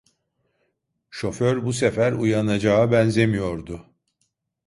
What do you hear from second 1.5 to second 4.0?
bu sefer uyanacağa benzemiyordu.